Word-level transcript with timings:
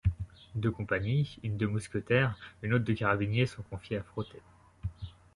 Deux 0.55 0.71
compagnies, 0.71 1.37
une 1.43 1.57
de 1.57 1.67
mousquetaires, 1.67 2.35
une 2.63 2.73
autre 2.73 2.85
de 2.85 2.93
carabiniers 2.93 3.45
sont 3.45 3.61
confiées 3.61 3.97
à 3.97 4.01
Frotet. 4.03 4.41